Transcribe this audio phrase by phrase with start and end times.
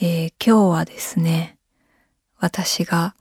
[0.00, 1.58] えー今日はですね、
[2.38, 3.14] 私が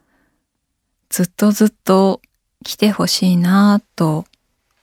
[1.09, 2.21] ずっとずっと
[2.63, 4.25] 来てほしいなぁと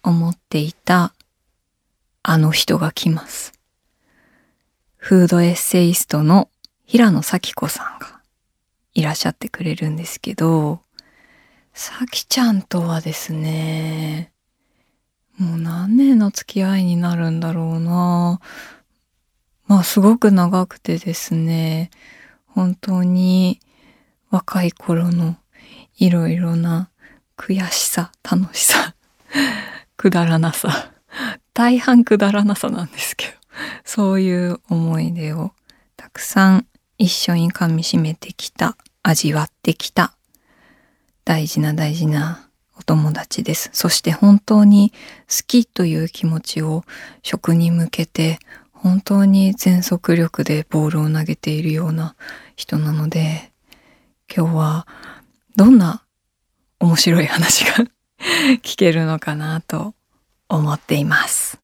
[0.03, 1.14] 思っていた
[2.22, 3.54] あの人が来ます。
[4.96, 6.51] フードエッセイストの
[6.85, 8.20] 平野咲子さんが
[8.92, 10.80] いらっしゃってくれるんですけど、
[11.72, 14.30] さきちゃんとはですね、
[15.38, 18.77] もう何年の付き合いになるんだろうなぁ。
[19.69, 21.91] まあすごく長くてですね、
[22.46, 23.61] 本当に
[24.30, 25.37] 若い頃の
[25.98, 26.88] いろいろな
[27.37, 28.95] 悔しさ、楽しさ、
[29.98, 30.91] くだらなさ、
[31.52, 33.33] 大半くだらなさなんですけど、
[33.84, 35.52] そういう思い出を
[35.96, 40.15] たくさん一緒に噛み締めてきた、味わってきた、
[41.27, 42.48] 大事な大事な
[42.79, 43.69] お友達です。
[43.74, 44.95] そして本当に
[45.29, 46.85] 好きという気持ちを
[47.23, 48.38] 食に向けて
[48.80, 52.14] 本当に全速力でボールを投げているような
[52.55, 53.51] 人なので
[54.34, 54.87] 今日は
[55.57, 56.04] どんな
[56.79, 57.85] 面白い話が
[58.62, 59.95] 聞けるのかなと
[60.48, 61.59] 思っています。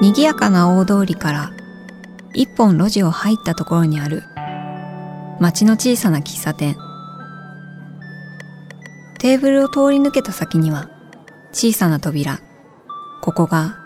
[0.00, 1.50] 賑やかな大通りから
[2.32, 4.22] 一本路地を入ったところにある
[5.40, 6.78] 町の小さな喫茶店
[9.20, 10.88] テーブルを通り抜けた先には
[11.52, 12.40] 小さな扉。
[13.20, 13.76] ここが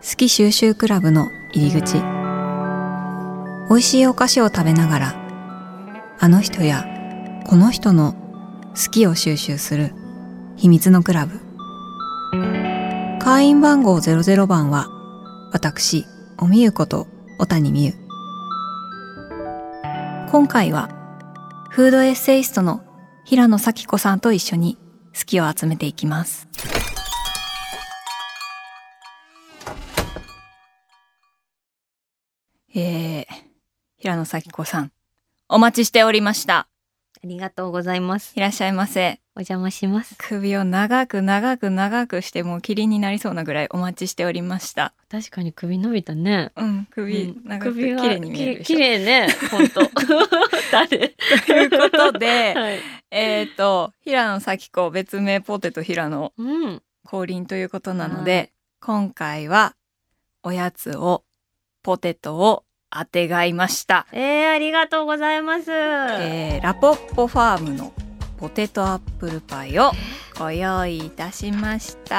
[0.00, 1.98] 好き収集クラブの入り口。
[3.68, 6.86] 美味しいお菓子を食べながらあの人や
[7.46, 8.14] この人の
[8.70, 9.92] 好きを収集する
[10.56, 11.38] 秘密のクラブ。
[13.20, 14.88] 会員番号00番は
[15.52, 16.06] 私
[16.38, 17.92] おみゆこと小谷美優。
[20.30, 20.88] 今回は
[21.68, 22.87] フードエッセイストの
[23.28, 24.78] 平野咲子さんと一緒に
[25.14, 26.48] 好きを集めていきます。
[32.74, 33.26] えー、
[33.98, 34.92] 平野咲子さん、
[35.46, 36.68] お待ちしておりました。
[37.22, 38.32] ありがとうございます。
[38.34, 39.20] いらっしゃいませ。
[39.38, 40.16] お邪魔します。
[40.18, 44.94] 首を長く長く長くしてもう霧になりそうなぐらいお待ちしておりました。
[45.08, 46.50] 確かに首伸びたね。
[46.56, 49.28] うん、首うん長く綺麗に見える綺麗ね。
[49.48, 49.82] 本当。
[50.72, 51.14] 誰？
[51.46, 52.78] ということで、はい。
[53.12, 56.82] えっと、平野咲子別名ポテト平野うん。
[57.04, 58.50] 降臨ということなので、
[58.80, 59.76] 今回は
[60.42, 61.22] おやつを
[61.84, 65.70] ポテトを当てがいました、えー、ありがとうございます。
[65.70, 67.92] えーラポッポファームの
[68.38, 69.90] ポテトアップルパイを
[70.38, 72.16] ご用意いたしました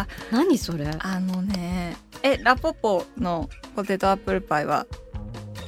[0.00, 0.90] ア何それ？
[0.98, 4.86] あのねえラポッポのポテトアップルパイは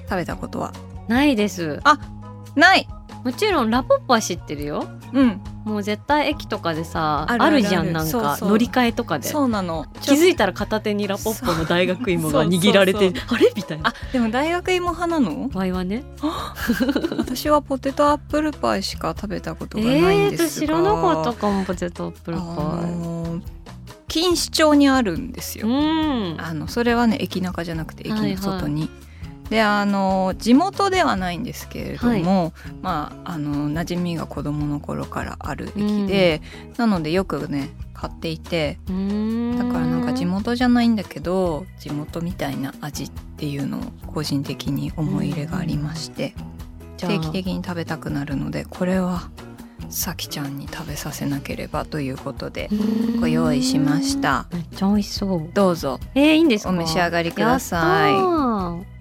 [0.04, 0.72] 食べたことは？
[1.08, 1.80] ないです。
[2.56, 2.88] ない
[3.24, 4.88] もちろんラポッポは知ってるよ。
[5.12, 9.28] うんもう絶対駅とかでさああるじゃんなんか乗り換えとかで。
[9.28, 9.86] そうなの。
[10.00, 13.52] 気づいたたら片手にラポッポの大学芋が握られてあれ？
[13.54, 13.90] みたいな。
[13.90, 15.48] あでも大学芋派なの？
[15.48, 16.04] 場合はね
[17.18, 22.46] 私はポテトアップルパイしか食べたことえがないんーですが、と知らなかったかもポテトアップルあパ
[22.86, 23.42] のー
[24.08, 26.36] 錦糸町にあるんですイよ、うん。
[26.38, 28.36] あのそれはね駅中じゃなくて駅はいはい。
[28.36, 28.88] の外に、
[29.50, 36.42] であの地元ではないんですけれども、まああの馴染みが子供の頃からある駅で、
[36.76, 46.34] なのでよくね買っていてだからなんか地元じゃないんだけど地元みたいな味っていうのを個人的に思い入れがありまして、
[46.96, 47.12] じゃあ。
[47.12, 49.30] 定期的に食べたくなるのでこれは
[49.88, 52.68] さきちゃんに食べさせなければということで
[53.20, 54.46] ご用意しました。
[54.52, 55.48] めっちゃ美味しそう。
[55.54, 55.98] どうぞ。
[56.14, 56.70] えー、いいんですか？
[56.70, 58.97] お召し上がりください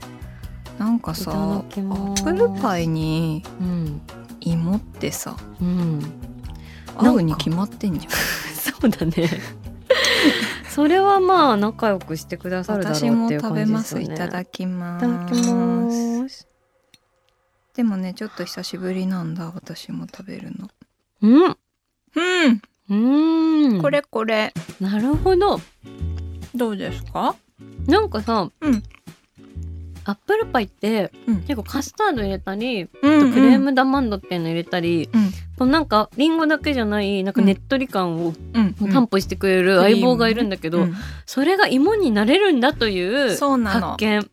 [0.88, 4.02] なんかさアップルパイにうん
[4.40, 6.00] 芋ってさうん。
[6.96, 8.12] 合うに決まってんじゃん。
[8.56, 9.30] そうだね。
[10.72, 14.06] それはまあ仲良くしてくださるだろうって私もいう感じですよね。
[14.06, 14.14] す。
[14.14, 16.48] いただきまいただきます。
[17.75, 19.52] でもねちょっと久しぶりなんだ。
[19.54, 20.69] 私も食べるの。
[21.22, 21.58] うん。
[22.16, 22.62] うん。
[22.90, 23.81] うん。
[23.81, 24.54] これこれ。
[24.80, 25.60] なるほど。
[26.56, 27.36] どうですか？
[27.88, 28.84] なんかさ、うん
[30.07, 31.42] アップルパイって、うん。
[31.42, 35.31] 結構カスタード入れたり、うあとクレームダマンドっていうの入れたり、うん。
[35.57, 38.74] このなんかリンゴだけじゃないなんかねっとり感をうん。
[38.74, 40.95] 担保してくれる相棒がいるんだけど、うん。
[41.25, 43.88] それが芋になれるんだというそうなの。
[43.92, 44.30] 発見。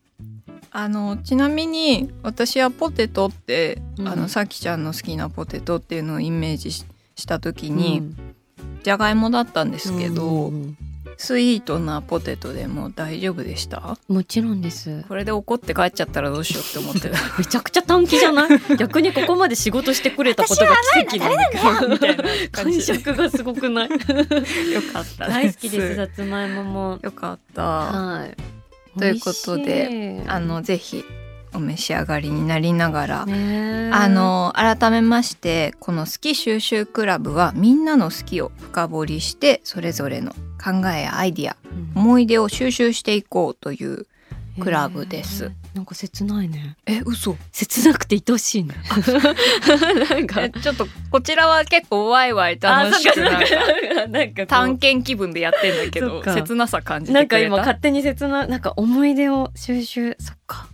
[0.71, 4.07] あのちなみに私はポテトって、うん。
[4.07, 6.85] あのさきちゃんの好きなポテトっていうのをイメージし
[7.17, 8.17] した時に、うん。
[8.83, 10.77] じゃがいもだったんですけど、うん
[11.17, 13.97] スイートなポテトでも大丈夫でした？
[14.07, 15.03] もちろんです。
[15.07, 18.49] これで怒って帰っちゃったらどうしようって思ってた めちゃくちゃ短期じゃない？
[18.77, 20.71] 逆にここまで仕事してくれたことが
[21.07, 23.89] 奇跡なんだけど感触がすごくない？
[23.91, 23.97] よ
[24.93, 26.99] かった大好きですさつまいもも。
[27.01, 27.61] よかった。
[27.63, 28.99] はい。
[28.99, 31.03] ということであのぜひ
[31.53, 40.33] お召し上がりになりながら、あの改めましてこの「好き収集クラブ」はみんなの好きを深掘りしてそれぞれの
[40.65, 42.01] 考えやアイディアうん。
[42.01, 44.07] 思い出を収集していこうという
[44.59, 45.51] クラブです。
[45.73, 46.77] なんか切ないね。
[46.85, 47.35] え嘘。
[47.51, 48.73] 切なくて愛しいね。
[50.09, 53.39] なんかえちょっとこちらは結構ワイワイ楽しくな
[54.25, 57.55] んか探検気分でやってんだけど切なさ感じなんかてくれた？
[57.55, 60.64] 今勝手に切ななんか思い出を収集そっか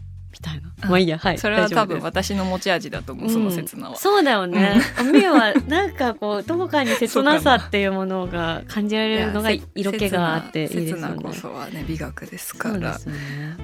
[0.87, 1.37] まあいいやはい。
[1.37, 3.95] それは多分私の持ち味だと思う、その切なは。
[3.95, 4.81] そうだよね。
[4.99, 11.15] おみゆはなんかこうどこかに切なさっていうものが感じられるのが色気があっていいですね。
[11.21, 12.99] こそはね美学ですから。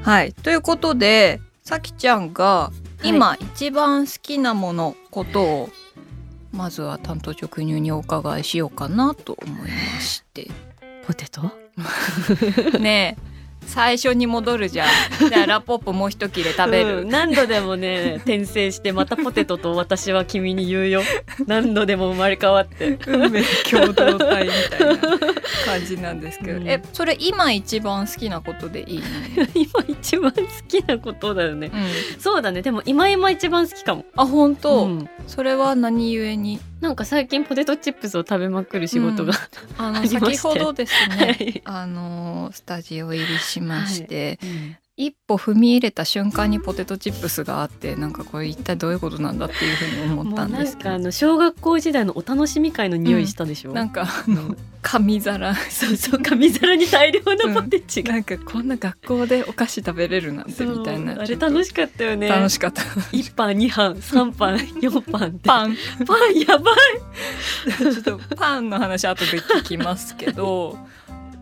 [0.02, 0.34] はい。
[0.34, 2.72] ということでさきちゃんが
[3.04, 3.10] い。
[3.10, 5.70] 今一番好きなもの、ことを
[6.52, 9.68] まずは担当直入にお伺いしようかなと思いま
[10.00, 10.50] して。
[11.06, 11.52] ポテト？
[12.80, 13.37] ねえ
[13.68, 14.88] 最初に戻るじゃん。
[15.30, 17.02] でラポップもう一切れ食べる。
[17.02, 21.02] うん何度でもね転生してまたポテトと私は君に言うよ。
[21.46, 22.98] 何度でも生まれ変わって。
[23.08, 29.00] 運命共同体みたいな感じなんですけど、うんえそれ今一番好きなことでいい？
[29.00, 31.70] の、 今一番好きなことだよね。
[31.74, 32.62] うん、そうだね。
[32.62, 34.06] でも今今一番好きかも。
[34.16, 36.60] あ本当、うんそれは何故に？
[36.80, 39.34] なんか最近ポテトチップスを食べまくる仕事が、
[39.78, 40.38] あのありまして。
[40.38, 41.62] 先ほどですはねい。
[41.66, 50.90] あのスタジオ入りしまして、うん一歩踏み入れた瞬間にポテトチップスがあってなんかこれ一体どういうことなんだっていうふうに思ったんですけど。
[50.90, 53.74] なんかあの小学校時代のお楽しみ会の匂いしたでしょ？
[53.74, 55.54] なんかあの紙皿。
[55.70, 61.22] そうそう紙皿に大量のポテチが、なんかこんな学校でお菓子食べれるなんてみたいな。
[61.22, 62.28] あれ楽しかったよね。
[62.28, 62.82] 楽しかった。
[63.12, 65.78] 一パン二パン三パン 四パンってパン。
[66.08, 66.76] パンやばい。
[67.78, 70.76] ちょっとパンの話後で聞きますけど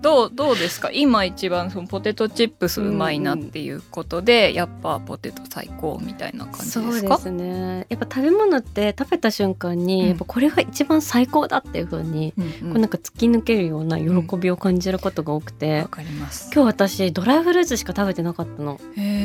[0.06, 0.92] どうどうですか？
[0.94, 6.92] 今一番そのポテトチップスうまいなっていうことで、やっぱポテト最高みたいな感じですか？
[6.92, 7.88] そうですね。
[7.90, 10.07] やっぱ食べ物って食べた瞬間に、うん。
[10.10, 16.51] やっぱこれが一番最高だっていう風に、うんこうなんか突き抜けるような喜びを感じることが多くて、わかります。
[16.54, 18.80] 今日私ドライフルーツしか食べてなかったの。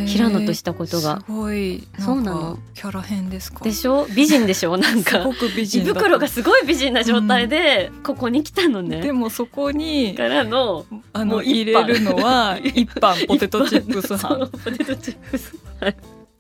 [0.07, 1.21] 平野としたことが。
[1.27, 1.87] すごい。
[1.99, 2.59] そうなの。
[2.73, 3.63] キャラ変ですか？
[3.63, 4.07] でしょ？
[4.17, 4.79] 美人でしょ？
[4.79, 5.19] なんか。
[5.19, 10.70] すごく美胃袋がすごい美人な状態でここに来たのね、でもそこにからの
[11.13, 14.47] あの入れるのは一パンポテトチップス派。
[14.59, 15.55] ポテトチップス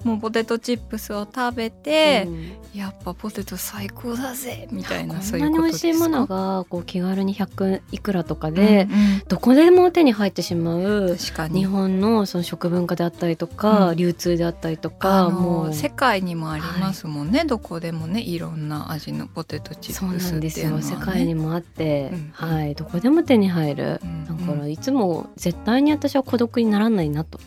[0.04, 2.52] もうポテトチップスを食べて、うん。
[2.72, 9.22] やっぱポテト最高だぜみたいなこんなに美味しいものがこう気軽に100いくらとかで、うんうん。
[9.28, 11.60] どこでも手に入ってしまう確かに。
[11.60, 13.96] 日本のその食文化であったりとか、うん。
[13.96, 15.74] 流通であったりとあかのもう。
[15.74, 20.82] 世界にもありますもんね、どこでもねいろんな味のポテトチップスってね。
[20.82, 22.74] 世界にもあって、うんはい。
[22.76, 24.24] どこでも手に入る、うん。
[24.26, 27.40] だからいつも絶対に私は孤独にならないなと、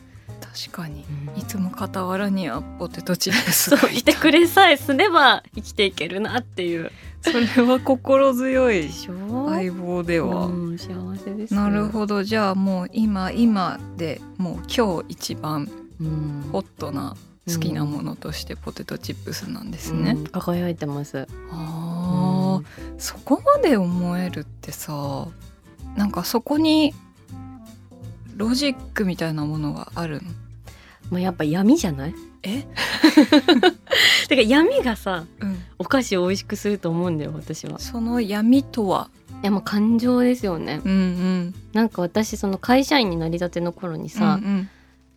[0.54, 1.04] 確かに。
[1.34, 1.40] うん。
[1.40, 6.92] いつも傍らにはポテトチップスそうがいてくれさえすれば生きていけるなっていう。
[7.24, 12.24] それは心強いでしょ相棒では、うん、幸せですなるほど。
[12.24, 15.70] じゃあもう今今でもう今日一番
[16.00, 16.50] うん。
[16.52, 17.16] ホットな
[17.48, 20.24] 好きなものとしてポテトチップスなんですね、うん。
[20.28, 21.28] 輝いてます。
[21.52, 22.66] あー。
[22.98, 25.28] そこまで思えるってさ
[25.96, 26.94] なんかそこに
[28.36, 30.43] ロジックみたいなものがあるの？
[31.12, 32.16] まあ、やっぱ闇じゃない？
[32.44, 32.66] え、
[34.28, 37.80] てか闇がさうん、お菓子を美味しくすると思うんだよ私は。
[37.80, 39.10] その闇とは？
[39.42, 40.82] いやもう感情ですよね。
[40.84, 41.56] うんうん。
[41.74, 44.70] なんか私その会社員になりたての頃にさ、うん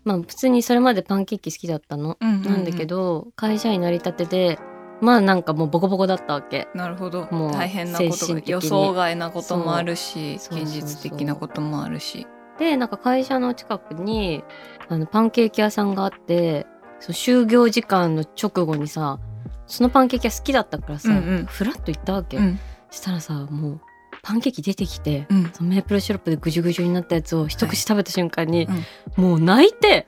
[0.04, 2.42] まあ普通にそれまでパンケーキ好きだったの、うんうんうん。
[2.44, 4.58] なんだけど会社員になりたてで
[5.00, 6.68] まあなんかもうボコボコだったわけ。
[6.74, 7.28] なるほど。
[7.30, 12.26] もう大変なこと予想外なこともあるし現実的なこともあるし。
[12.58, 14.42] でなんか会社の近くに
[14.88, 16.66] あのパンケーキ屋さんがあって
[17.00, 19.18] そう就業時間の直後にさ
[19.66, 21.46] そのパンケーキ屋好きだったからさ、うんうん。
[21.46, 22.58] フラッと行ったわけ、うん。
[22.90, 23.80] したらさもう
[24.22, 25.50] パンケーキ出てきて、うん。
[25.52, 28.68] そのメープルシロップでぐじゅぐじゅになったやつを一口食べた瞬間に、
[29.16, 29.24] うん。
[29.24, 30.06] もう泣いて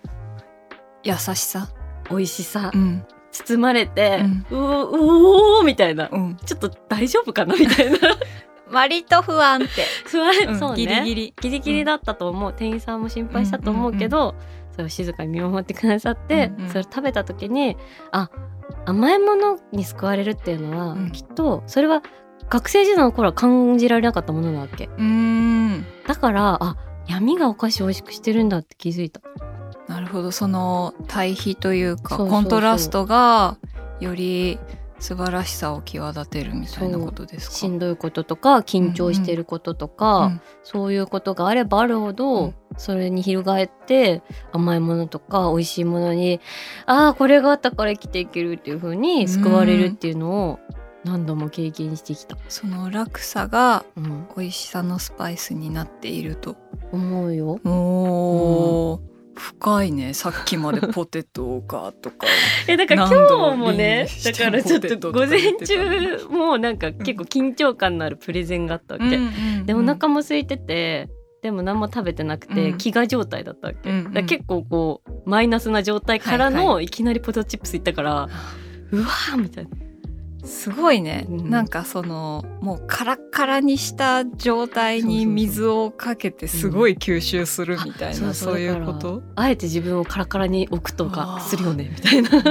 [1.03, 1.69] 優しさ。
[2.11, 3.05] 美味しさうん。
[3.31, 6.09] 包まれて、ううおうおーみたいな。
[6.11, 6.37] うん。
[6.37, 7.99] ちょっと大丈夫かなみたいな。
[8.71, 9.69] 割と不安って
[10.05, 10.59] 不安、うん。
[10.59, 10.77] そうね。
[10.77, 11.35] ギリギリ。
[11.41, 14.35] ギリギリだったと思う、店員さんも心配したと思うけど、
[14.79, 16.69] それを静かに見守ってくださって、うんうん。
[16.69, 17.77] それを食べた時に
[18.13, 18.31] あ
[18.87, 21.11] 甘いものに救われるっていうのは、うん。
[21.11, 22.03] きっとそれは
[22.49, 24.85] 学生時代の頃は感じられなかったものなわけ。
[24.85, 25.85] うーん。
[26.07, 26.77] だからあ
[27.09, 29.21] 闇がお菓子美味しくしてるんだって気づいた。
[29.89, 30.31] なるほど。
[30.31, 33.59] その対比というかコントラストが
[33.99, 34.61] より
[34.99, 37.55] 素晴らしさを際立てるみたいなことですか？
[37.55, 42.55] しんどいこととか緊張してることとか、うんそういうことがあればあるほど、うん。
[42.77, 46.41] それに翻って甘いものとか美味しいものに
[46.85, 50.59] ああこれがあったから生きていけるっていう風に救われるっていうのを
[51.05, 56.57] 何度も経験してきた、その落差がうん、美味しさのスパイスになっていると。
[56.91, 57.61] 思うよ。
[57.65, 59.01] おー、
[59.39, 60.15] 深いね。
[60.15, 62.27] さっきまでポテトがとか。
[62.69, 69.19] えだから今日もねだからちょっと午前中もなんか結構緊張感のあるプレゼンがあったわけ、
[69.65, 71.09] でお腹も空いてて
[71.43, 72.77] でも何も食べてなくて、うん。
[72.77, 74.13] 飢餓状態だったわけ、うんうん。
[74.13, 76.89] だ結構こうマイナスな状態からの、はいい。
[76.89, 78.29] きなりポテトチップスいったから
[78.91, 79.71] うわーみたいな
[80.49, 81.51] すごいね、うん。
[81.51, 89.23] なんかそのもうカラッカラにした状態に水をかけてすごい吸収するみたいな、そういうこと？
[89.37, 92.43] あえて自分をカラカラに置くとかするよねみたいな。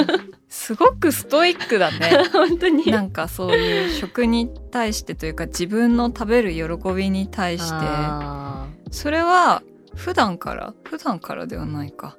[0.50, 2.24] すごくストイックだね。
[2.32, 2.86] 本当に。
[2.90, 7.74] なんかそういう食に対してというか自分の食べる喜びに対して。
[7.74, 9.64] あそれは
[9.96, 10.74] 普段から？
[10.86, 12.16] 普段からではないか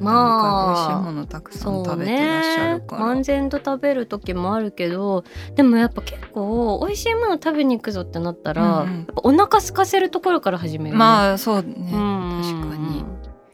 [0.00, 9.06] まあ美味しいものたくーさん食べてらっしゃねるから、漫然と食べる時もあるけどでもやっぱ結構美味しいもの食べに行くぞってなったら、うんうん。
[9.22, 12.42] お腹空かせるところから始める、ね、まあそうね、うん。
[12.42, 13.04] 確かに。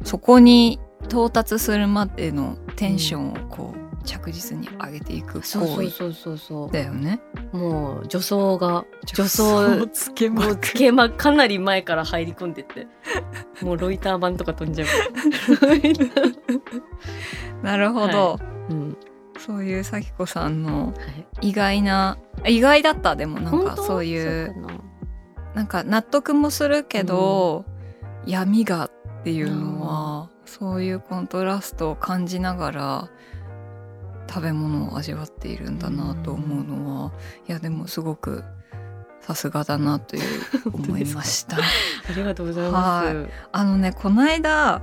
[0.04, 5.44] そこに到達するまでのテンションをこう着実に上げていく。
[5.44, 7.20] そう行為そうそうそうそだよね。
[7.52, 12.86] うもう女装が女助装走つけまつけまかなり前から入り込んでって。
[13.62, 14.88] もうロイター版とか飛んじゃう、
[17.62, 18.38] なるほど、
[18.70, 18.96] うん。
[19.38, 20.92] そういう咲子さんのは
[21.42, 24.68] い、意外な意外だったでもなんかそういうな。
[25.54, 27.64] なんか納得もするけど、
[28.26, 28.90] 闇がっ
[29.24, 33.10] ていうのは、そういうコントラストを感じながら
[34.28, 37.12] 食べ物を味わっているんだなと思うのは、
[37.48, 38.44] いやでもすごく
[39.20, 40.22] さすがだなという
[40.72, 41.56] 思いました。
[41.58, 41.60] あ
[42.14, 43.26] りがとうございます。
[43.52, 44.82] あのねこの間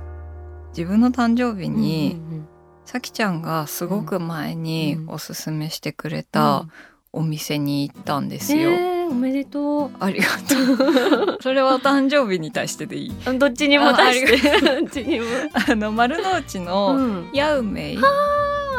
[0.76, 2.48] 自分の誕生日に、うんうんうん
[2.86, 6.66] さきちゃんがすごく前にうんおすすめしてくれた
[7.12, 8.70] お店に行ったんですよ。
[8.70, 9.90] えーおめでとう。
[10.00, 11.38] ありがとう。
[11.42, 13.38] それはお誕生日に対してでいい。
[13.38, 14.60] どっちにも出して。
[14.80, 15.26] どっちにも。
[15.52, 17.30] あの丸の内うのん。
[17.32, 18.00] ヤウメイ、あ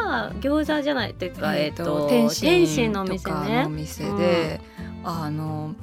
[0.08, 3.66] ー餃子じゃないっていうか、えっ、と天天津津のお店とかのおね。
[3.68, 4.60] 店で、
[5.04, 5.74] あの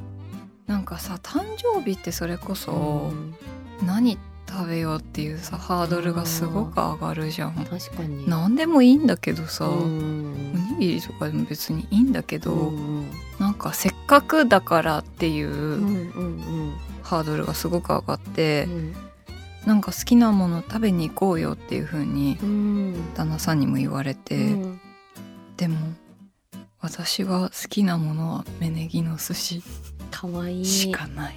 [0.67, 3.12] なんかさ誕生日ってそれこそ
[3.86, 4.17] 何
[4.48, 7.53] 食べようっていうさハードルがすごく上がるじゃん。
[7.53, 8.29] 確かに。
[8.29, 18.96] 何でもいいんだけどさ、うおんにぎりとかでも別にいいんだけど、うんなんかせっかくだからっていううんうんハードルがすごく上がってう、ん
[19.65, 23.13] なんか好きなもの食べに行こうよっていう風にうん。
[23.15, 24.79] 旦那さんにも言われて、うん。
[25.57, 25.77] でも
[26.81, 29.63] 私は好きなものは芽ネギの寿司。
[30.12, 30.65] かわいい。
[30.65, 31.36] しかない、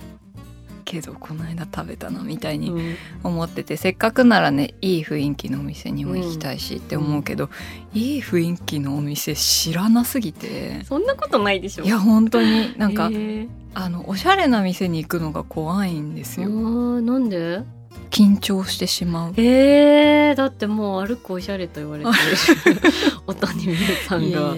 [0.85, 2.97] けどこの間食べたなみたいにうん。
[3.25, 7.49] 思ってて、せっかくならねいい雰囲気のお店にも行きたいしって思うけど、
[7.95, 10.85] いい雰囲気のお店知らなすぎて。
[10.85, 11.85] そんなことないでしょ。
[11.85, 12.77] いや本当に。
[12.79, 13.49] なんか、えー。
[13.75, 17.63] あのおしゃれな店に行くのが怖いんですあよーなんで？
[18.11, 19.35] 緊張してしまう。
[19.37, 22.81] えー、だってもう歩くおしゃれと言われてる。
[23.27, 23.77] お谷美優
[24.07, 24.55] さんが。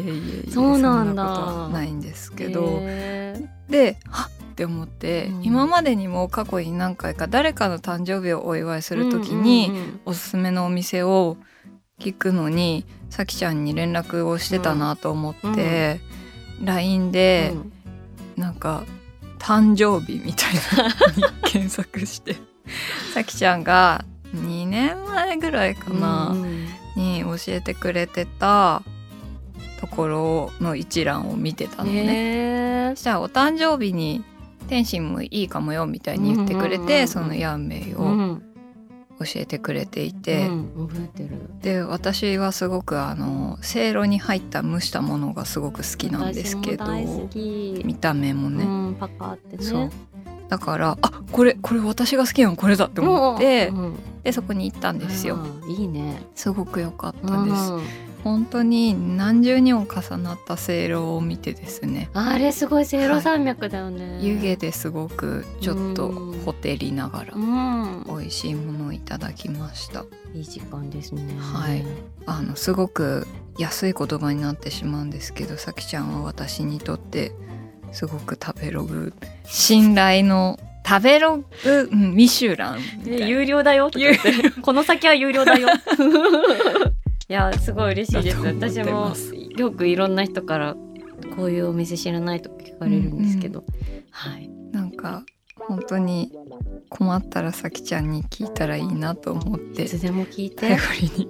[0.50, 1.68] そうなんだ。
[1.68, 4.40] ないんですけど、えではっ！
[4.50, 5.44] って思って、うん。
[5.44, 11.36] 今までにも過去に何回か誰かの誕生日をお祝いすーる時に、うんうんうんおすすめのお店を
[11.98, 16.00] 聞くのにさきちゃんに連絡をしてたなと思って、
[16.62, 17.54] LINE で
[18.36, 18.84] なんか
[19.38, 20.54] 誕生日みたい
[21.20, 22.36] な 検索して
[23.14, 26.34] さきちゃんが2年前ぐらいかな、
[26.96, 28.82] に教えてくれてた
[29.80, 32.04] ところの一覧を見てたのね。
[32.04, 34.22] ねそしたらお誕生日に
[34.68, 38.42] 天津もいいかもよみたいに言ってくれて、そのヤンメイうをん。
[39.20, 41.50] 教えてくれていて、うん覚えてる。
[41.60, 46.86] で私はすごくあのせいろに入った蒸したものがすごく好きなんですけど。
[47.84, 49.62] 見た目もね、うん、パカってね。
[49.62, 49.90] そう
[50.50, 55.38] だからあこれこれ私が好きなのこれだって思って、うんでそこに行ったんですよ。
[55.66, 56.22] いいね。
[56.34, 57.72] すごく良かったです。
[57.72, 62.10] うん本当に何重にも重なったせいろを見てですね。
[62.12, 66.10] あれすごいせいろ山脈だよね、湯気ですごくちょっと
[66.44, 68.04] ほてりながらうん。
[68.06, 70.04] 美味しいものをいただきました。
[70.34, 71.34] いい時間ですね。
[71.38, 71.82] はい。
[72.26, 73.26] あのすごく
[73.58, 77.32] 安い言葉になってしまうんですけどさきちゃんは私にとって
[77.92, 79.12] すごく食べログ。
[79.44, 83.88] 信頼の食べログ、うん、ミシュラン有料だよ？
[83.88, 84.18] って。
[84.62, 85.68] この先は有料だよ。
[87.28, 88.40] いやすごい嬉しいです。
[88.40, 89.12] 私も
[89.56, 90.74] よくいろんな人から
[91.36, 93.64] こういうお店知らないとか聞かれるんですけど、
[94.10, 94.50] はい。
[94.72, 95.22] なんか
[95.56, 96.32] 本当に
[96.88, 99.84] 困ったらさきちゃんに聞いたらいいなと思って。
[99.84, 101.24] いつでも聞い頼てり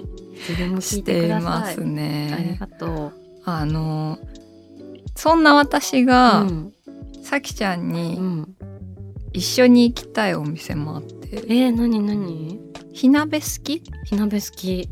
[0.71, 1.29] にしいてい。
[1.29, 2.57] ますありね。
[2.59, 3.13] がと
[3.45, 4.19] あの
[5.21, 6.73] そんな私うが、うん。
[7.23, 8.57] さきちゃんうにん、
[9.35, 11.45] 一緒に行きたいお店もあって。
[11.47, 12.59] えー、何何？
[12.95, 13.83] 火鍋好き？
[14.07, 14.89] 火鍋好き。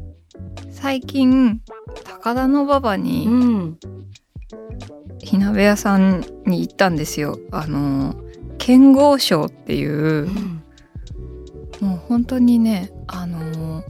[0.70, 1.62] 最近
[2.04, 3.78] 高田馬場うにん。
[5.18, 7.38] 火鍋屋さんに行ったんですよ。
[7.50, 8.14] あの
[8.58, 10.62] 剣豪賞っていううん。
[11.80, 13.82] もう本当にねあの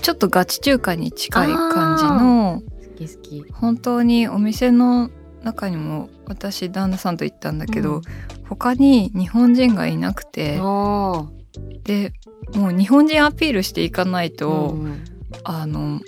[0.00, 3.52] ちょっとガチ中華に近い感じの好き好き。
[3.52, 5.10] 本当にお店の
[5.42, 8.02] 中にも私旦那さんと行ったんだけど、うん。
[8.48, 11.26] 他に日本人がいなくてあ
[11.84, 12.12] で
[12.54, 15.04] もう日本人アピールしていかないーと、うん
[15.44, 16.00] あの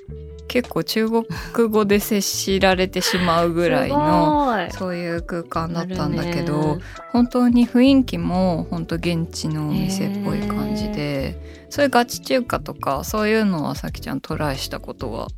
[0.49, 1.25] 結構中国
[1.69, 6.83] 語で接しられてしまうぐらいのすそういう空間だったんだけど、ね。
[7.13, 15.29] 本当に雰囲気も本当現地のお店っぽい感じで、そういうガチ中華とかそういうのはさきちゃんトライしたことは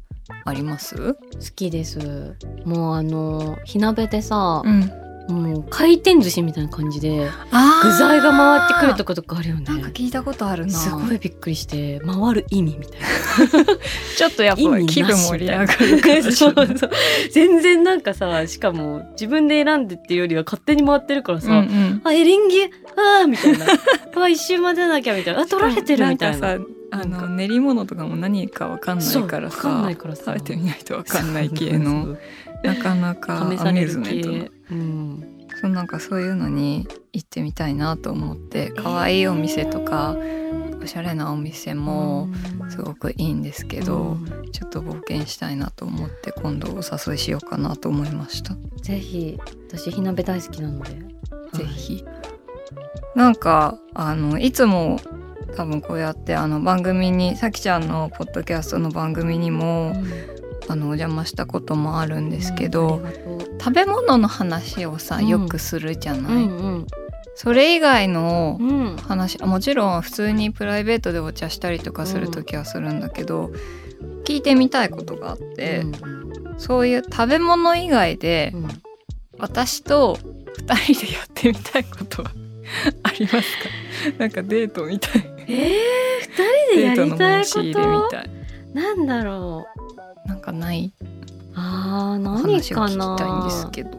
[0.45, 1.15] あります？
[1.15, 1.17] 好
[1.55, 2.37] きです。
[2.65, 4.91] もうあの火鍋でさ、ん。
[5.29, 7.31] もう回転寿司みたいな感じで
[7.85, 9.65] 具材が回ってくるとことかあるよね。
[9.67, 10.73] なんか聞いたことあるな。
[10.73, 12.99] すごいびっくりして回る意味みたい
[14.19, 16.91] ちょっとやっな意味ぱ気分盛り上がる そうそう。
[17.31, 22.01] 全然なんかさしかも自分で選んでっていうよりは勝手に回ってるからさ、うんうん。
[22.03, 22.65] あエリンギ？
[22.65, 23.67] あーみたいな。
[24.25, 25.43] あ一周混ぜなきゃみたいな。
[25.43, 26.59] あ取られてるみたいな
[26.95, 30.25] あの練り物とかも何かわかんないからさないからさ。
[30.27, 32.19] 食べてみないとわかんない系の
[32.63, 40.17] なかなかアミューズメントうん、そうなんかそういうのに行ってみたいなと思って可愛いお店とか
[40.83, 42.29] おしゃれなお店も
[42.69, 44.51] すごくいいんですけど、うん。
[44.53, 48.55] ちょっと冒険したいなと思って今度お誘いしようかなと思いました。
[48.83, 50.91] ぜひ私火鍋大好きなので。
[51.53, 52.05] ぜひ。
[53.15, 54.99] なんかあのいつも
[55.57, 59.95] 多分こうやってあの番組にさきちゃんのポッドキャストの番組にも、
[60.69, 65.29] あのお邪魔したこともあるんですけど、うん食べ物の話をさうん。
[65.29, 66.87] よくするじゃない、うん
[67.35, 68.69] それ以外のうん。
[68.69, 73.53] うん話もちろん普通にプライベートでお茶したりとかする時はするんだけど、
[74.25, 76.59] 聞いてみたいことがあって、うん。
[76.59, 78.69] そういう食べ物以外でうん。
[79.39, 80.19] 私と
[80.59, 82.31] 二人でやってみたいことは
[83.03, 84.19] ありますか？
[84.19, 86.33] なんかデートみたいえー、二
[86.73, 88.79] 人でやりたいこと？
[88.79, 89.67] なんだろ
[90.25, 90.29] う。
[90.29, 90.93] なんかない。
[91.55, 93.17] あー何かな。
[93.17, 93.99] 聞きたいんですけど、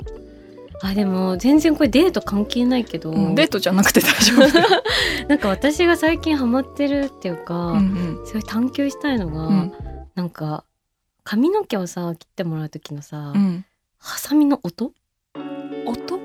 [0.81, 4.47] あでも全然これデート関係ないけど、うんデートじゃなくて大丈夫。
[5.29, 9.73] なんか私が最近ハマってるっていうか、うんすごい探求したいのが、うん。
[10.15, 10.63] なんか
[11.23, 13.65] 髪の毛をさ切ってもらう時のさ、うん、
[13.97, 14.91] ハサミの音？
[15.85, 16.19] 音？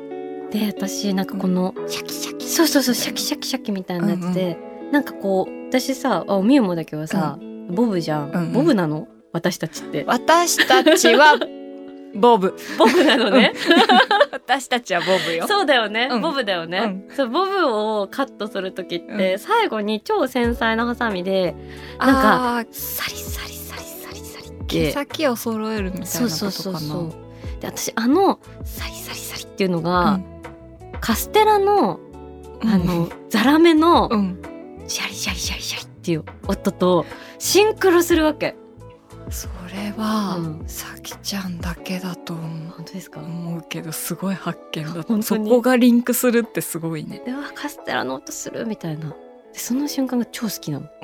[0.50, 2.48] で私なんかこのシャキシャキ。
[2.48, 4.58] そうそうそうシャキシャキシャキみたいなやつで、
[4.92, 7.38] なんかこう私さあみゆもだけどさ、
[7.70, 8.52] ボブじゃん、うんうん。
[8.52, 9.06] ボブなの？
[9.32, 10.04] 私たちって。
[10.06, 11.38] 私たちは
[12.14, 12.56] ボブ。
[12.78, 13.52] ボブなのね、
[14.32, 15.46] 私たちはボブよ。
[15.46, 16.20] そうだよね、うん。
[16.22, 19.38] ボブだよね、そうボブをカットする時って、うん。
[19.38, 21.54] 最後に超繊細なハサミで
[21.98, 27.10] なんかかサリサリサリサリサリっ毛て先を揃えるみたいなそうことそうかなそうそう。
[27.60, 30.24] で私あのサリサリサリっていうのが、うん。
[31.00, 32.00] カステラの
[32.62, 32.70] うん。
[32.70, 34.42] あの、ザラメのうん
[34.88, 37.06] シャリシャリシャリシャリっていう音と
[37.38, 38.56] シンクロするわけ。
[39.30, 42.70] それは、うんさきちゃんだけだと思う。
[42.70, 43.20] 本当ですか？
[43.20, 45.22] 思うけどすごい発見だった。
[45.22, 47.22] そこがリンクするってすごいね。
[47.26, 49.10] でうわカステラの音するみたいな。
[49.10, 50.86] でその瞬間が超好きなの。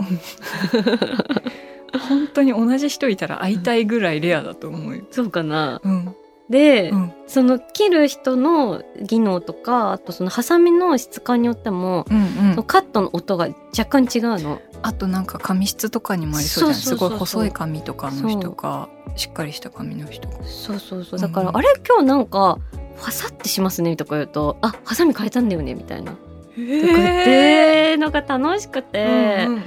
[2.08, 5.04] 本当に同じ人いたら会いたいぐらいレアだと思うよ。
[5.10, 5.80] そうかな？
[5.84, 6.16] うん
[6.50, 7.12] で、うん。
[7.26, 12.62] その切る人の技能とかあとそのハサミの質感によっても、うんうん。
[12.64, 14.60] カットの音が若干違うの。
[14.82, 16.74] あとなんか髪質とかにもありそうじゃん。
[16.74, 17.26] そうそうそうそう。
[17.26, 21.16] すごい細い髪とかの人かしっかりした髪の人かそうそうそう。
[21.16, 21.20] うん。
[21.22, 22.58] だから、あれ今日なんか
[22.96, 26.12] ファサってしますねとか言うとあハサミ変えたんだよねみたいな。
[26.12, 26.22] とか
[26.56, 29.62] 言っへてのが楽しくて、うんうん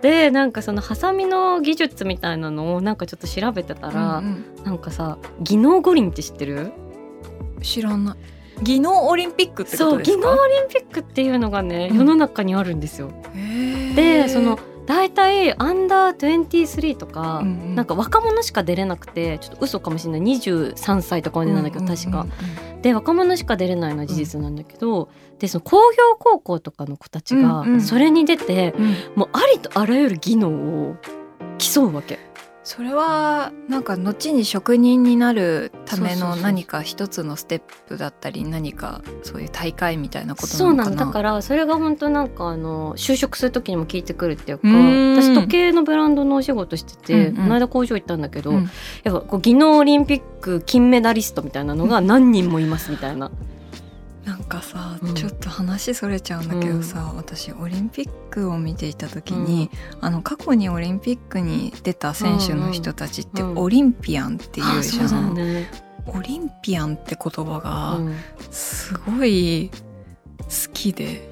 [0.00, 6.56] でなんかそのハサミの技術みたいなのをなんかちょっと調べてたら、うんなんかさ技能五輪って知ってる？
[6.56, 6.60] う
[7.60, 8.16] ん知らない。
[8.62, 10.16] 技能オリンピックってこそうとですか？
[10.16, 11.98] 技能オリンピックっていうのがね、うん。
[11.98, 13.10] 世の中にあるんですよ。
[13.96, 17.74] でその大体アンダー23とか、うんうん。
[17.74, 20.20] なんか若者しか出れなくてちょっと嘘かもしれない。
[20.20, 22.26] 23歳とかまでなんだけど、確か。
[22.82, 27.80] で若者しか出れないのは事実なんだけど、でその工業高校とかの子たちがうんうん。
[27.80, 28.94] それに出て、うん。
[29.16, 30.96] もうありとあらゆる技能を
[31.58, 32.18] 競うわけ。
[32.68, 36.42] それはなんか後に職人になるためのそうそうそう。
[36.42, 40.96] 何か一つのステップだったり何かそういう大会みたいなことそうなのかな？
[40.96, 41.12] なのだ。
[41.14, 47.36] からそれが本当なんかあの就職する時にも聞いてくるっていうか私時計のブランドのお仕事してて、うんうん。
[47.36, 48.70] この間工場行ったんだけど、うん。
[49.02, 53.30] やっぱこう技能オリンピック金メダリストみたいなのが何人もいますみたいな。
[54.28, 55.14] なんかさ、うん。
[55.14, 59.70] ちょっと話それちゃうんだけどさ、私オリンピックを見ていた時に、
[60.02, 63.50] あの過去にオリンピックに出た選手の人たちってうん。
[63.52, 65.70] うんオリンピアンっていうじゃん、ね、
[66.06, 68.14] オリンピアンって言葉うがん。
[68.50, 69.70] すごい
[70.36, 71.26] 好きで。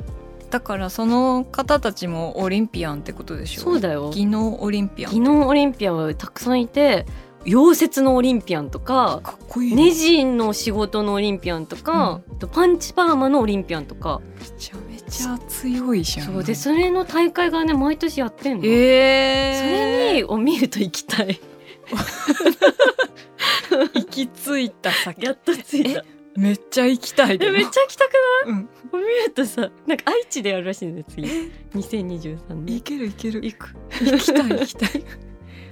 [0.51, 3.63] だからその方たちもオリンピアンってことでしょ？
[3.63, 4.11] そうだよ。
[4.11, 7.05] 技能オリンピアン技能オリンピアンはたくさんいて
[7.47, 9.75] 溶接のオリンピアンとかかっこいい。
[9.75, 14.21] ネジの仕事のオリンピアンとか、あとパンチパーマのオリンピアンとか。
[14.39, 16.27] めちゃめちゃ強いじゃん。
[16.27, 21.41] そうでそれの大会がね毎年やってんの、えー、それにを見ると行きたい。
[23.95, 25.25] 行き着いた先。
[25.25, 26.05] やっと着いた。
[26.37, 28.13] めっちゃ行きたいめっちゃ行きたく
[28.45, 28.53] ない？
[28.53, 28.69] うん。
[28.93, 31.27] 見るとさなんか愛知でやるらしいんだよ次。
[31.75, 32.75] 2023年。
[32.75, 33.41] 行ける行ける。
[33.45, 33.75] 行く。
[34.05, 34.91] 行きたい行きたい。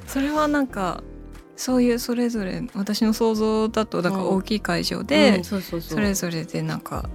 [0.06, 1.02] それはなんか
[1.56, 7.08] そういうそれぞれ私の想像だとだから大きい会場で、うんそれぞれでなんか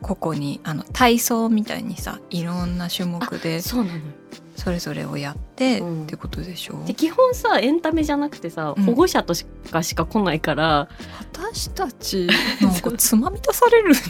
[0.00, 3.98] 個々にあの体操みたいにさいろんな種目でそうなの。
[3.98, 4.02] よ
[4.56, 6.02] それぞれをやって、うん。
[6.04, 6.84] ってことでしょ？
[6.86, 8.84] で基本さエンタメじゃなくてさ、うん。
[8.84, 10.88] 保護者としかしか来ないから
[11.32, 12.28] 私たち
[12.60, 14.08] なんか つまみ出されるんじゃん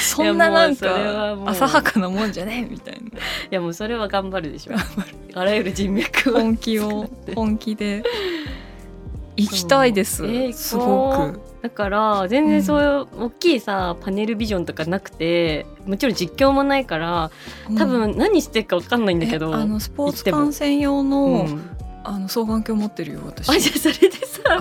[0.00, 3.00] そんななんか浅はかなもんじゃねえみたいな。
[3.10, 3.10] い
[3.50, 4.72] やもうそれは頑張るでしょ。
[5.34, 8.02] あらゆる人脈を本気を本気で
[9.38, 11.40] 行きたいです、えーすごく。
[11.62, 12.86] だから全然そうい
[13.20, 17.30] う大きいさ、パネルビジョンとかなくてもちろん実況もないから
[17.76, 21.70] 多分何してるか分かんないんだけど、えあのスポーツ観戦用の,、うん。
[22.04, 23.48] あの双眼鏡持ってるよ私。
[23.50, 24.60] あじゃあそれでさ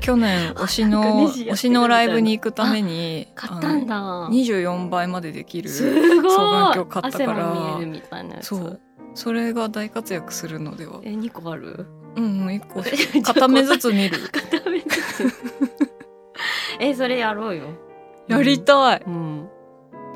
[0.00, 3.96] 去年推しの推しのライブに行くために買ったんだ。
[3.96, 7.50] あの24倍までできる双眼鏡買ったから。
[7.50, 8.46] 汗も見えるみたいなやつ。
[8.46, 8.80] そう
[9.18, 11.00] それが大活躍するのでは？
[11.02, 11.86] え二個ある？
[12.14, 12.82] うんうん1個。
[13.22, 14.16] 片目ずつ見る。
[14.30, 15.24] 片目ずつ
[16.78, 17.64] えそれやろうよ。
[18.28, 19.48] やりたい、うん。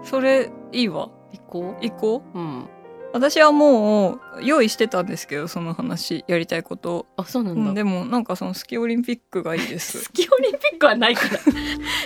[0.04, 1.10] それいいわ。
[1.32, 2.38] 行こ行こう？
[2.38, 2.68] ううん。
[3.12, 10.04] 私はもう用意してたんですけどその話やりたいこと、あそうなんだ、うん、でもなんかそのスキーオリンピックがいいです。
[10.04, 11.40] スキーオリンピックはないから。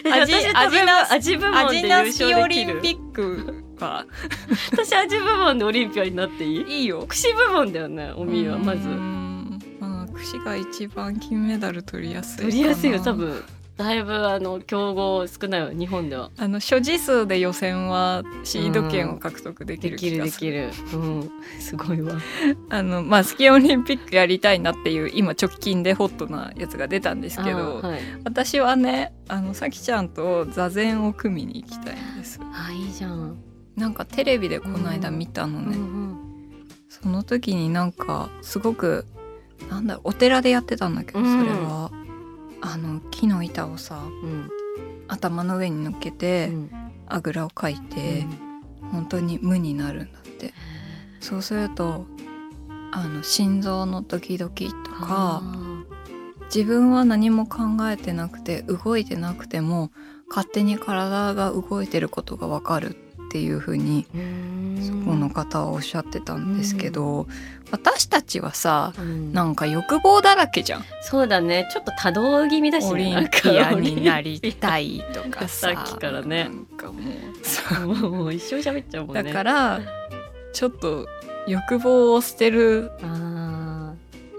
[0.04, 4.06] え味味な味部門アで優ジナスキーオ勝できるリンピックは
[4.72, 6.80] 私味部門でオリンピアンになっていい？
[6.80, 7.04] いいよ。
[7.08, 9.60] 串部門だよねおみーはまずうん。
[9.80, 13.42] まあ串が一番金メダル取りやすい取りやすいよ多分。
[13.76, 16.30] だいぶあの競合少ないよ日本では。
[16.38, 20.12] あの所持数で予選はシード権を獲得できるできる。
[20.12, 20.98] 気がるですきる。
[20.98, 21.30] うん。
[21.60, 22.18] すごいわ。
[22.70, 32.40] あのまあスキーオリンピックやりたいなっていう今直近でホットなやつが出たんですけど、あ,、はい、私はねあのさきちゃんと座禅を組みに行きたいんです。
[32.40, 33.36] あいいじゃん、
[33.76, 36.68] なんかテレビでこの間見たのうんね、うん。
[36.88, 39.06] その時になんかすごく
[39.70, 41.40] なんだろうお寺でやってたんだけど、うん。
[41.40, 41.90] それは。
[42.62, 44.50] あの木の板をさうん。
[45.08, 46.70] 頭の上に乗っけて、うん。
[47.06, 48.26] あぐらをかいて、
[48.90, 50.52] 本当に無になるんだって。
[51.20, 52.06] そうすると
[52.92, 55.42] あの心臓のドキドキとかあ
[56.44, 57.58] 自分は何も考
[57.90, 59.90] えてなくて動いてなくても
[60.28, 67.26] 勝手に体が動いてることがわかるっていう風にーうーんこの方はおっしゃってたんですけど、
[67.70, 69.32] 私たちはさうん。
[69.32, 70.84] なんか欲望だらけじゃん。
[71.02, 71.68] そうだね。
[71.72, 72.90] ちょっと多動気味だしね。
[72.90, 76.44] オリンピアになりたいとかさ さっきからね。
[76.44, 77.46] なんかもう。
[77.46, 79.22] さもう一生喋っちゃうもんね。
[79.22, 79.80] だから
[80.52, 81.08] ちょっと
[81.46, 83.92] 欲望を捨てるあ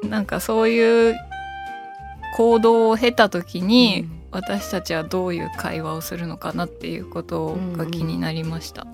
[0.03, 1.15] なんかそういう
[2.35, 8.85] 行動を経た時ーに、うん私たちはどういう会話をするのかなっていうことが気になりました。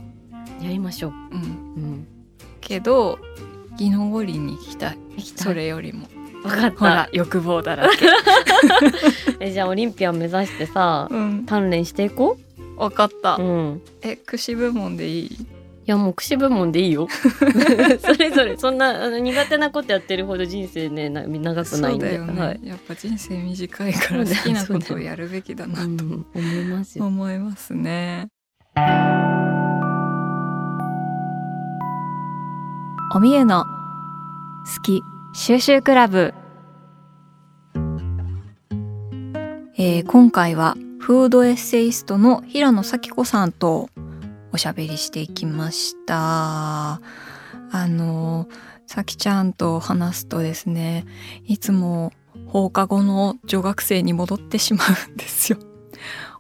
[0.61, 1.13] やりましょう、うん。
[1.15, 1.45] う
[1.79, 2.07] ん、
[2.61, 3.19] けど
[3.77, 4.97] 技能五輪に行きたい。
[5.17, 5.43] 行きたい。
[5.43, 6.07] それよりも。
[6.43, 8.05] 分かっほらた欲望だらけ。
[9.39, 12.37] えじゃあオリンピアン目指してさうん、鍛錬していこ
[12.77, 13.35] 分かった。
[13.35, 15.47] う、うん、え串部門でいい？
[15.85, 17.07] いやもう串部門でいいよ。
[17.99, 27.05] それぞれそんなあの苦手なことやってるほど人生ねな長くないんで、そうだよね、はい、やっぱ人生短いから好きなことをやるべきだなとうん、思いますよ。
[27.05, 28.27] 思いますね。
[33.15, 36.33] おみゆの好き収集クラブ。
[39.77, 43.89] えー今回はフードエッセイストの平野咲子さんと
[44.53, 47.01] おしゃべりしていきました。
[47.71, 48.47] あの、
[48.85, 51.05] さきちゃんと話すとですね、
[51.45, 52.13] いつも
[52.45, 55.57] 放課後の女学生に戻ってしまうんですよ。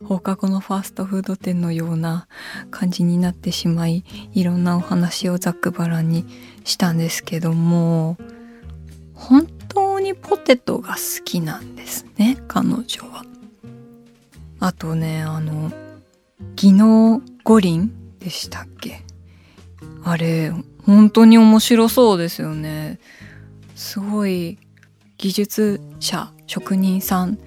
[0.03, 2.27] 放課後のファーストフード店のような
[2.69, 6.25] 感じになってしまい、いろんなお話をざっくばらんに
[6.65, 8.17] したんですけども、
[9.15, 12.77] 本当にポテトが好きなんですね、彼女
[13.09, 13.25] は。
[14.59, 15.71] あとね、あの、
[16.55, 19.01] 技能五輪でしたっけ？
[20.03, 20.51] あれ、
[20.85, 22.99] 本当に面白そうですよね。
[23.75, 24.57] すごい
[25.17, 27.37] 技術者、職人さん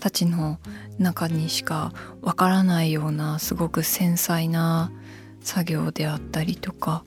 [0.00, 0.58] たちの
[0.98, 4.90] 中にしかわからないようなすごく繊細な
[5.40, 7.04] 作業であったりとか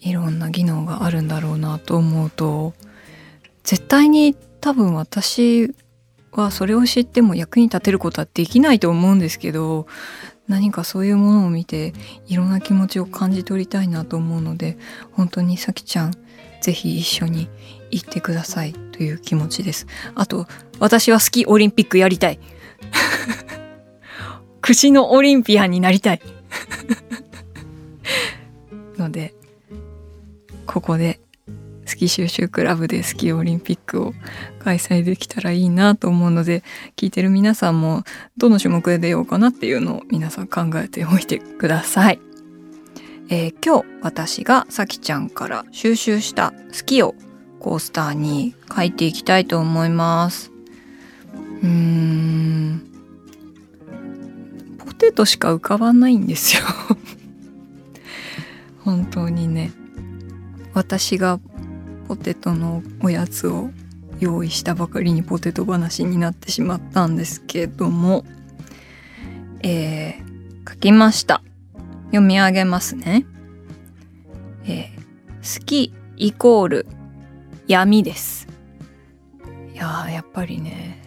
[0.00, 2.74] いろんな技能があるんだろうなと思うと
[3.62, 5.74] 絶対に多分私
[6.32, 9.86] はそれを知っても役に立てることはできないと思うんですけど
[10.48, 11.92] 何かそういうものを見て
[12.26, 14.78] いろんな気持ちを感じ取りたいなと思うので
[15.12, 16.14] 本当にさきちゃん
[16.60, 17.48] ぜひ一緒に
[17.90, 19.86] 行ってくださいという気持ちです。
[20.14, 20.46] あと
[20.78, 22.40] 私はスキーオリンピックやりたい。
[24.60, 26.20] 串のオリンピアンになりたい。
[28.98, 29.34] ので
[30.66, 31.20] ここで
[31.98, 34.14] キ収集クラブでスキーオリンピックを
[34.60, 36.62] 開催できたらいいなと思うので
[36.96, 38.04] 聞いてる皆さんも
[38.36, 42.20] どの種目で出ようかなっていうのを皆さん考えておいてください。
[43.30, 47.14] えー今日私がさきちゃんから収集したスキを
[47.58, 50.50] コースターに書いていきたいと思います。
[51.62, 52.82] うーん
[54.78, 56.62] ポテトしか浮かばないんですよ
[58.84, 59.72] 本当にね
[60.72, 61.40] 私が
[62.08, 63.70] ポテトのおやつを
[64.18, 68.24] 用意したばかりにポテト話になってしまったんですけども
[69.62, 71.42] えー、書きました。
[72.06, 73.26] 読み上げますね。
[74.64, 76.86] えー、好きイコール
[77.66, 78.46] 闇です。
[79.74, 81.02] いやーやっぱりね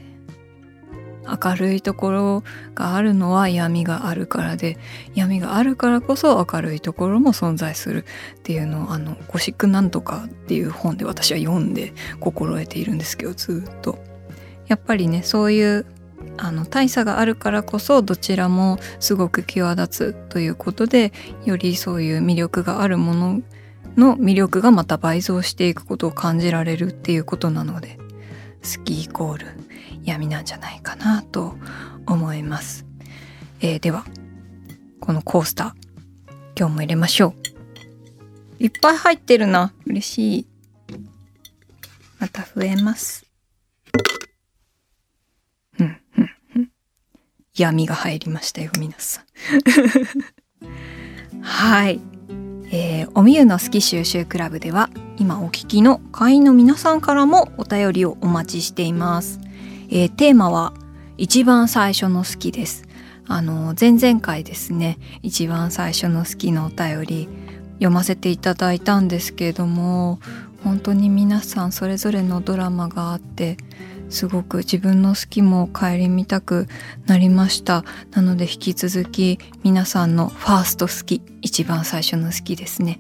[1.28, 4.78] 明るいところがあるのは闇があるからで
[5.14, 8.06] 闇があるからこそ明るいところも存在する
[8.38, 14.00] っていうのをあの「ゴシックなんとか」っていう本で私は読んで心得ているんですけどずっと。
[14.68, 15.86] やっぱりねそういう
[16.38, 21.12] あの大差があるからこそどちらもすごく際立つということで
[21.44, 23.42] よりそういう魅力があるもの
[23.98, 28.00] の魅力がまた倍増していくことを感じられるっていうことなので
[28.64, 29.48] 好きイコール
[30.04, 31.56] 闇なんじゃないかなと
[32.06, 32.86] 思います、
[33.60, 34.06] えーでは
[35.00, 35.82] このコースター
[36.58, 37.34] 今日も入れましょ
[38.60, 38.64] う。
[38.64, 39.74] いっぱい入ってるな。
[39.88, 40.48] 嬉しい。
[42.20, 43.26] また増えます。
[45.80, 46.70] うんうんうん。
[47.58, 49.26] 闇が入りましたよ皆さん。
[51.42, 52.00] はい。
[52.72, 54.92] えーおみゆの好き収集クラブでは
[55.22, 59.40] 今お聞きの会員の皆さんからもお便りをお待ちしています、
[59.92, 60.74] えーテーマは
[61.16, 62.88] 一番最初の好きです。
[63.28, 67.30] あの前々回ですね一番最初の好きのお便り
[67.74, 70.20] 読ませていただいたんですけれども
[70.64, 73.58] 本当に皆さんそれぞれのドラマがあって
[74.10, 76.68] すごく自分の好きも顧みたく
[77.06, 77.86] なりました。
[78.10, 83.00] なので引き続き皆さんのファースト好き一番最初の好きですね。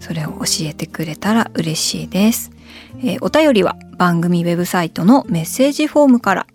[0.00, 2.50] それを教えてくれたら嬉しいです、
[2.98, 6.46] えーお便りは番組ウェブサイトのメッセージフォームから。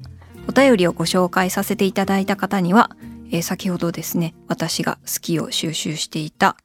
[0.48, 2.92] お便りをご紹介させていただいた方には、
[3.32, 6.56] えー先ほどですね私が好きを収集していた、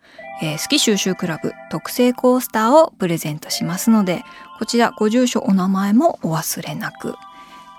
[0.42, 4.22] えー好き収集クラブ特製コースターをプレゼントしますので
[4.58, 7.14] こちらご住所お名前もお忘れなく、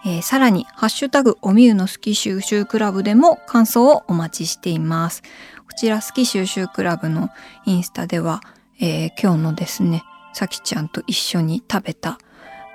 [0.06, 5.22] えーさらに「ハッシュタグおみゆの好き収集クラブ」でも感想をお待ちしています。
[5.68, 7.30] こちら好き収集クラブの
[7.66, 8.42] インスタでは、
[8.82, 12.18] えー今日のですねさきちゃんと一緒に食べた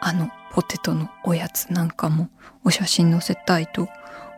[0.00, 2.30] あのポテトのおやつなんかも
[2.64, 3.88] お写真載せたいと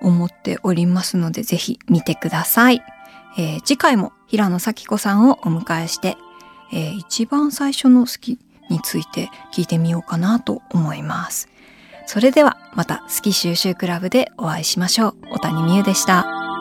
[0.00, 2.82] 思っておりますのでぜひ見てください、
[3.36, 6.16] えー次回も平野咲子さんをお迎えして、
[6.72, 8.38] えー一番最初の好き
[8.70, 11.48] について聞いてみようかなと思います。
[12.06, 15.16] それではまた好き収集クラブでお会いしましょう。
[15.32, 16.57] 小谷美優でした。